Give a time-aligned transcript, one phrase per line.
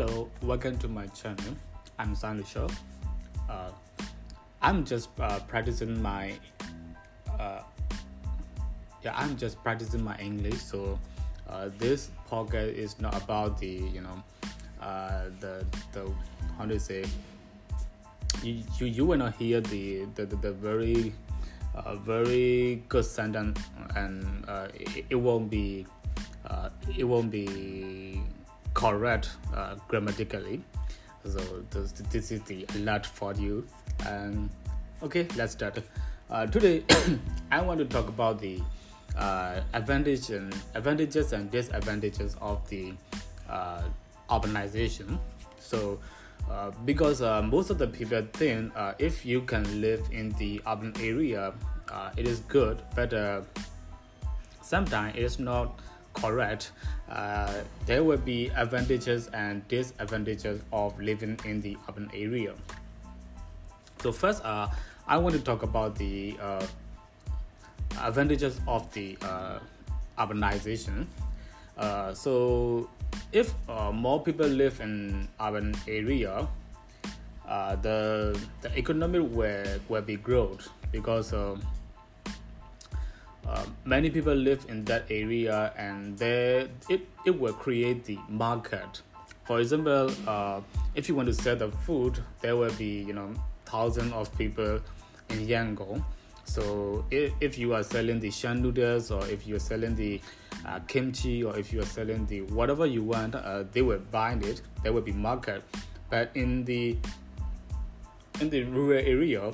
[0.00, 1.54] Hello, welcome to my channel.
[1.98, 2.16] I'm
[2.46, 2.66] Shaw.
[3.50, 3.70] Uh,
[4.62, 6.38] I'm just uh, practicing my
[7.38, 7.60] uh,
[9.02, 10.56] yeah, I'm just practicing my English.
[10.56, 10.98] So
[11.50, 14.22] uh, this podcast is not about the you know
[14.80, 16.10] uh, the the
[16.56, 17.04] how do you say
[18.42, 21.12] you you, you will not hear the the, the, the very
[21.74, 23.60] uh, very good sentence
[23.96, 25.86] and it, it won't be
[26.96, 28.19] it won't be
[28.74, 30.62] correct uh, grammatically.
[31.24, 33.66] So this, this is the alert for you.
[34.06, 34.50] And
[35.02, 35.78] okay let's start.
[36.30, 36.84] Uh, today
[37.50, 38.62] i want to talk about the
[39.16, 42.94] uh, advantage and advantages and disadvantages of the
[43.48, 43.82] uh,
[44.30, 45.18] urbanization.
[45.58, 45.98] So
[46.50, 50.60] uh, because uh, most of the people think uh, if you can live in the
[50.66, 51.52] urban area
[52.16, 53.12] it is good but
[54.62, 55.80] sometimes it is not
[56.14, 56.72] correct
[57.10, 62.54] uh, there will be advantages and disadvantages of living in the urban area.
[64.00, 64.68] So first uh,
[65.06, 66.64] i want to talk about the uh,
[68.00, 69.58] advantages of the uh,
[70.18, 71.06] urbanization.
[71.76, 72.88] Uh, so
[73.32, 76.46] if uh, more people live in urban area
[77.82, 81.34] the the economy will, will be growth because
[83.50, 89.02] uh, many people live in that area and there it, it will create the market.
[89.44, 90.60] For example uh,
[90.94, 93.32] if you want to sell the food there will be you know
[93.64, 94.80] thousands of people
[95.30, 96.04] in yangon.
[96.44, 100.20] So if, if you are selling the shan noodles or if you're selling the
[100.66, 104.34] uh, kimchi or if you are selling the whatever you want uh, they will buy
[104.34, 104.62] it.
[104.84, 105.64] There will be market.
[106.08, 106.96] But in the
[108.40, 109.52] in the rural area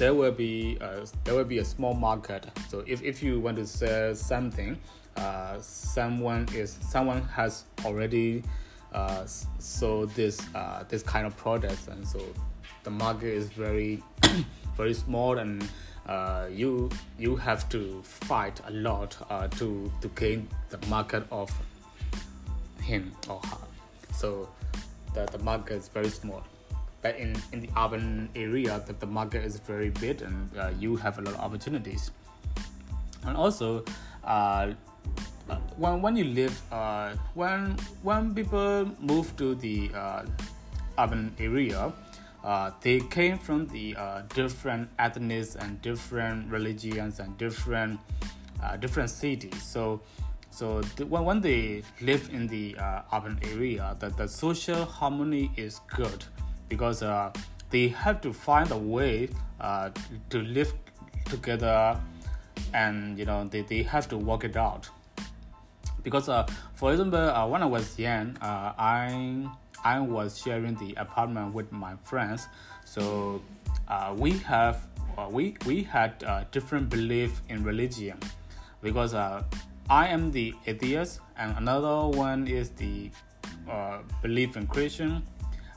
[0.00, 2.46] there will be a, there will be a small market.
[2.70, 4.78] So if, if you want to sell something,
[5.16, 8.42] uh, someone is someone has already
[8.94, 12.18] uh, sold this uh, this kind of products, and so
[12.82, 14.02] the market is very
[14.76, 15.68] very small, and
[16.06, 21.52] uh, you you have to fight a lot uh, to to gain the market of
[22.80, 23.66] him or her.
[24.14, 24.48] So
[25.12, 26.42] the, the market is very small
[27.02, 30.96] but in, in the urban area that the market is very big and uh, you
[30.96, 32.10] have a lot of opportunities.
[33.24, 33.84] And also
[34.24, 34.72] uh,
[35.76, 40.24] when, when you live uh, when when people move to the uh,
[40.98, 41.92] urban area
[42.44, 48.00] uh, they came from the uh, different ethnics and different religions and different
[48.80, 49.62] different cities.
[49.62, 50.02] So
[50.50, 52.76] so when, when they live in the
[53.12, 56.24] urban area the, the social harmony is good
[56.70, 57.30] because uh,
[57.68, 59.28] they have to find a way
[59.60, 59.90] uh,
[60.30, 60.72] to live
[61.26, 62.00] together
[62.72, 64.88] and you know they, they have to work it out.
[66.02, 69.46] Because uh, for example uh, when i was young uh, i
[69.84, 72.46] i was sharing the apartment with my friends.
[72.86, 73.42] So
[73.88, 74.86] uh, we have
[75.30, 78.18] we we had different belief in religion.
[78.80, 83.10] Because i am the atheist and another one is the
[84.22, 85.22] belief in christian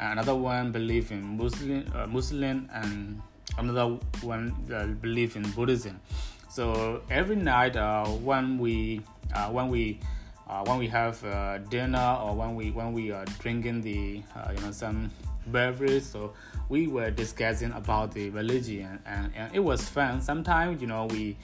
[0.00, 3.20] another one believe in Muslim, uh, Muslim, and
[3.58, 6.00] another one uh, believe in Buddhism.
[6.48, 9.02] So every night uh, when we
[9.34, 10.00] uh, when we
[10.48, 14.22] uh, when we have uh, dinner or when we when we are drinking the
[14.54, 15.10] you know some
[15.48, 16.32] beverage, so
[16.68, 20.20] we were discussing about the religion and, and it was fun.
[20.22, 21.36] Sometimes you know we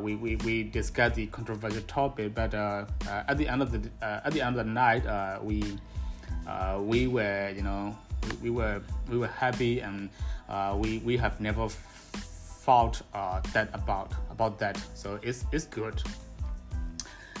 [0.00, 4.40] we, we we discuss the controversial topic, but at the end of the at the
[4.40, 5.62] end of the night we
[6.46, 10.10] uh, we were you know we, we, were we were happy and
[10.48, 14.76] uh, we we have never felt uh, that about about that.
[14.94, 16.02] So it's it's good.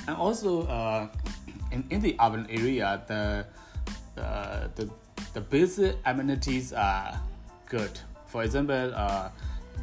[0.06, 1.08] And also uh,
[1.70, 3.44] in, in the urban area the
[4.14, 4.90] the the,
[5.34, 7.20] the basic amenities are
[7.68, 7.98] good.
[8.26, 9.28] For example uh,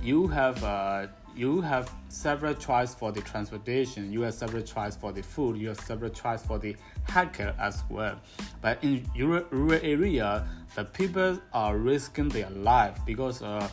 [0.01, 5.11] you have uh, you have several choice for the transportation you have several choice for
[5.11, 6.75] the food you have several choice for the
[7.07, 8.19] hacker as well.
[8.61, 13.67] But in rural, rural area the people are risking their life because uh,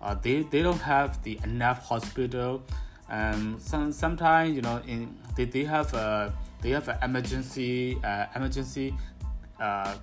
[0.00, 2.62] uh, they, they don't have the enough hospital.
[3.08, 8.26] And some, sometimes you know in they, they have a they have an emergency uh,
[8.34, 8.94] emergency
[9.60, 9.94] uh,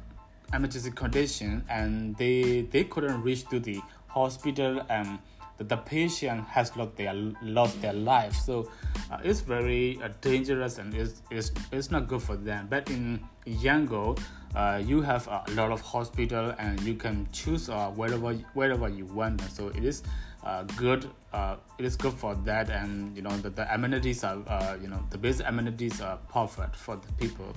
[0.54, 5.19] emergency condition and they they couldn't reach to the hospital and
[5.57, 8.35] that the patient has lost their lost their life.
[8.35, 8.69] So
[9.11, 12.67] uh, it's very uh, dangerous and it's, it's it's not good for them.
[12.69, 14.19] But in Yangon,
[14.55, 19.05] uh, you have a lot of hospital and you can choose uh, wherever wherever you
[19.05, 19.41] want.
[19.51, 20.03] So it is
[20.44, 21.09] uh, good.
[21.33, 24.38] Uh, it is good for that, and you know the, the amenities are
[24.81, 27.53] you know the basic amenities are perfect for the people.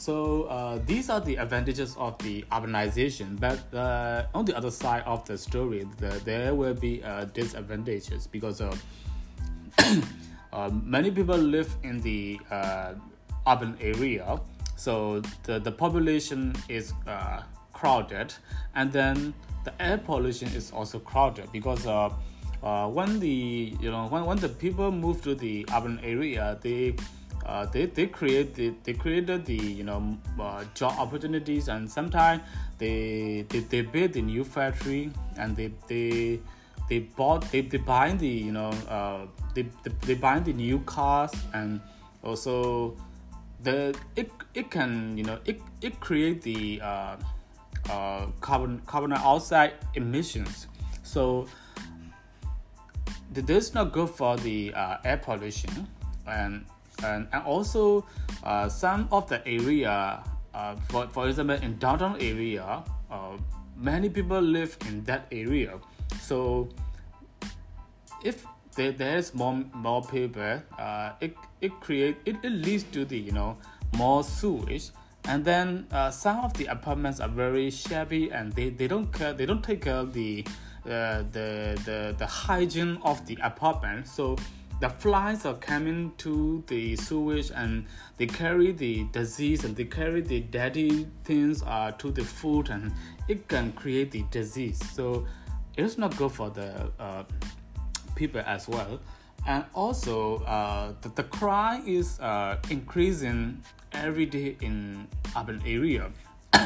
[0.00, 5.02] So uh, these are the advantages of the urbanization, but uh, on the other side
[5.04, 8.62] of the story, the, there will be uh, disadvantages because
[10.52, 12.94] uh, many people live in the uh,
[13.46, 14.40] urban area,
[14.74, 17.42] so the, the population is uh,
[17.74, 18.32] crowded,
[18.76, 21.84] and then the air pollution is also crowded because
[22.62, 26.96] when the you know when, when the people move to the urban area, they
[27.46, 32.42] uh, they they created they created the you know uh, job opportunities and sometimes
[32.78, 36.40] they, they they build a new factory and they they
[36.88, 40.78] they bought they, they buy the you know uh, they, they they buy the new
[40.80, 41.80] cars and
[42.22, 42.96] also
[43.62, 47.16] the it it can you know it it create the uh,
[47.88, 50.66] uh, carbon carbon dioxide emissions.
[51.02, 51.46] So
[53.32, 55.86] this is not good for the uh, air pollution
[56.26, 56.64] and
[57.04, 58.04] and, and also
[58.44, 60.22] uh, some of the area
[60.54, 63.36] uh, for, for example in downtown area uh,
[63.80, 65.78] many people live in that area.
[66.20, 66.68] So
[68.22, 68.44] if
[68.76, 73.32] there, there's more more people uh, it it create it, it leads to the you
[73.32, 73.56] know
[73.96, 74.90] more sewage.
[75.24, 79.32] And then uh, some of the apartments are very shabby and they, they don't care
[79.32, 80.44] they don't take care of the
[80.86, 84.08] uh, the, the the hygiene of the apartment.
[84.08, 84.36] So
[84.80, 87.84] the flies are coming to the sewage and
[88.16, 92.90] they carry the disease and they carry the dirty things uh, to the food and
[93.28, 94.80] it can create the disease.
[94.94, 95.26] So
[95.76, 97.24] it's not good for the uh,
[98.14, 98.98] people as well.
[99.46, 103.62] And also uh, the, the crime is uh, increasing
[103.92, 105.06] every day in
[105.36, 106.10] urban area.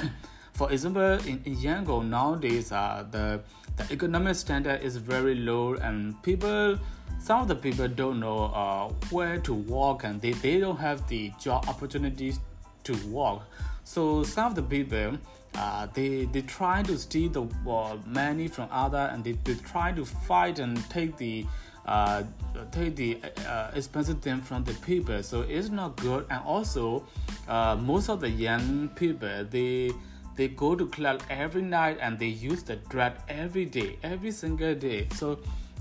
[0.55, 3.40] For example in, in yangon nowadays uh, the,
[3.76, 6.78] the economic standard is very low and people
[7.25, 11.09] some of the people don't know uh, where to walk and they, they don't have
[11.09, 12.38] the job opportunities
[12.82, 13.44] to walk.
[13.85, 15.17] So some of the people
[15.55, 19.91] uh, they they try to steal the uh, money from other and they, they try
[19.93, 21.47] to fight and take the
[21.87, 22.25] uh,
[22.71, 23.19] take the
[23.49, 25.23] uh, expensive thing from the people.
[25.23, 26.26] So it's not good.
[26.29, 27.06] And also
[27.49, 29.93] uh, most of the young people they
[30.37, 34.75] they go to club every night and they use the drug every day every single
[34.75, 35.09] day.
[35.15, 35.38] So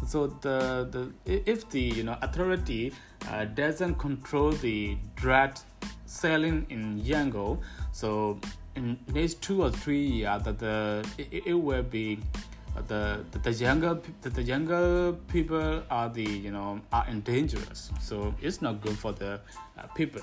[0.07, 2.93] so the, the if the you know authority
[3.29, 5.55] uh, doesn't control the drug
[6.05, 7.59] selling in Yangon,
[7.91, 8.39] so
[8.75, 12.19] in next two or three years, that the it, it will be
[12.75, 17.91] uh, the, the, the younger the, the younger people are the you know are dangerous.
[18.01, 19.39] So it's not good for the
[19.77, 20.21] uh, people.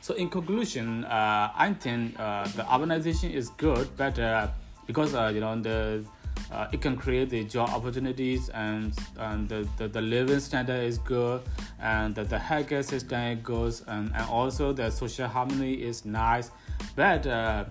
[0.00, 4.48] So in conclusion, uh, I think uh, the urbanization is good, but uh,
[4.86, 6.04] because uh, you know the
[6.52, 10.98] uh, it can create the job opportunities and, and the, the, the living standard is
[10.98, 11.42] good
[11.80, 16.50] and the, the healthcare system is good and, and also the social harmony is nice.
[16.96, 17.64] But uh,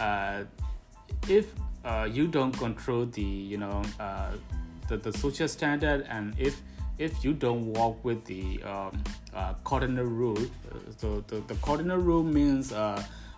[0.00, 0.44] uh,
[1.28, 1.52] if
[1.84, 4.30] uh, you don't control the you know uh,
[4.88, 6.60] the, the social standard and if
[6.98, 9.02] if you don't work with the um,
[9.34, 10.38] uh, cardinal rule
[10.98, 12.72] so the, the cardinal rule means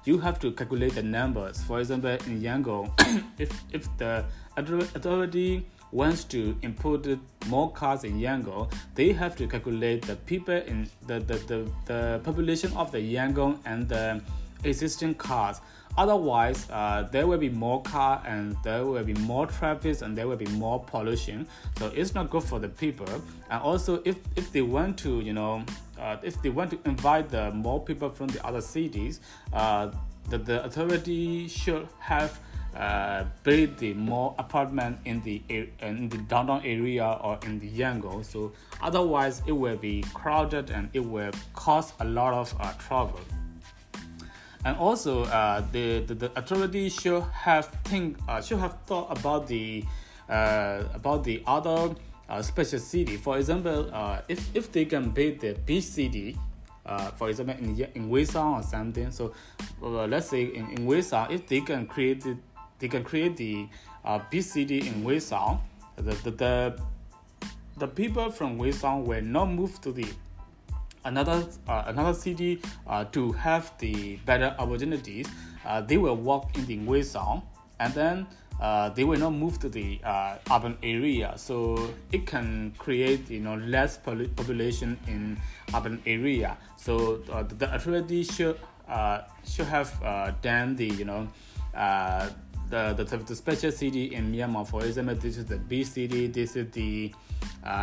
[0.05, 1.62] you have to calculate the numbers.
[1.62, 2.91] For example, in Yangon,
[3.39, 4.25] if if the
[4.56, 7.06] authority wants to import
[7.47, 12.21] more cars in Yangon, they have to calculate the people in the, the, the, the
[12.25, 14.21] population of the Yangon and the
[14.64, 15.61] existing cars.
[15.97, 20.26] Otherwise, uh, there will be more car and there will be more traffic and there
[20.26, 21.47] will be more pollution.
[21.78, 23.07] So it's not good for the people.
[23.49, 25.64] And also, if if they want to, you know,
[26.04, 29.20] uh, if they want to invite the more people from the other cities,
[29.52, 29.90] uh,
[30.28, 32.38] the, the authority should have
[32.76, 35.40] uh, the more apartment in the
[35.80, 38.25] in the downtown area or in the Yangon.
[38.25, 43.20] So otherwise, it will be crowded and it will cause a lot of uh, trouble.
[44.64, 49.46] And also, uh, the, the, the authority should have think uh, should have thought about
[49.46, 49.84] the
[50.28, 51.94] uh, about the other
[52.28, 53.16] uh, special city.
[53.16, 56.38] For example, uh, if if they can build the beach city,
[56.87, 59.11] uh, for example, in in Weisang or something.
[59.11, 59.33] So
[59.83, 62.38] uh, let's say in in Weisang, if they can create it,
[62.78, 63.69] they can create the
[64.04, 65.61] uh, city in Weisang,
[65.97, 66.81] the the, the
[67.78, 70.07] the people from Weisang will not move to the
[71.04, 75.26] another uh, another city uh, to have the better opportunities.
[75.64, 77.43] Uh, they will work in the Weisang
[77.81, 78.26] and then
[78.61, 81.34] uh, they will not move to the uh, urban area.
[81.37, 85.38] So it can create you know less population in
[85.75, 86.56] urban area.
[86.76, 88.58] So uh, the authority should
[88.88, 91.28] uh, should have uh, done the you know
[91.75, 92.30] uh,
[92.70, 94.66] the, the, the special city in Myanmar.
[94.66, 97.12] For example this is the B city this is the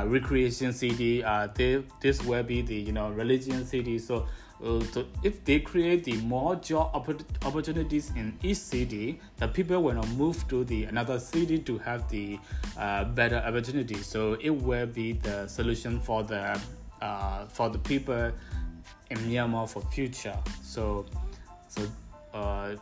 [0.05, 1.21] recreation city
[1.55, 4.27] this, this will be the you know religion city so
[4.63, 6.93] uh, so if they create the more job
[7.43, 12.07] opportunities in each city, the people will not move to the another city to have
[12.09, 12.37] the
[12.77, 13.95] uh, better opportunity.
[13.95, 16.59] So it will be the solution for the
[17.01, 18.31] uh, for the people
[19.09, 20.37] in Myanmar for future.
[20.61, 21.05] So
[21.67, 21.81] so
[22.33, 22.75] uh,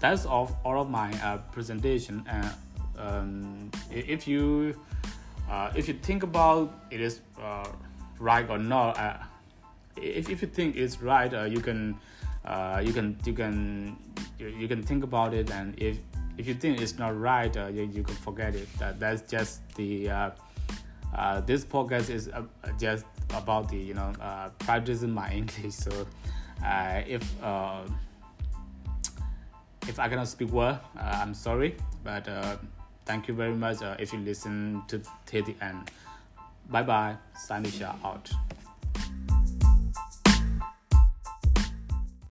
[0.00, 2.24] that's all, all of my uh, presentation.
[2.28, 2.50] And
[2.98, 4.80] um, if you
[5.50, 7.20] uh, if you think about it is
[8.18, 8.98] right or not
[9.96, 11.96] if, if you think it's right, uh, you can
[12.44, 13.96] uh, you can you can
[14.38, 15.98] you, can think about it, and if
[16.38, 18.68] if you think it's not right, uh, you, you can forget it.
[18.78, 20.30] That that's just the uh,
[21.14, 22.42] uh, this podcast is uh,
[22.78, 24.12] just about the you know
[24.58, 25.74] practicing my English.
[25.74, 26.06] So
[26.62, 27.22] if
[29.88, 32.28] if I cannot speak well, I'm sorry, but
[33.06, 35.00] thank you very much uh, if you listen to
[35.40, 35.90] the end.
[36.68, 37.16] Bye bye,
[37.48, 38.30] Sanisha out.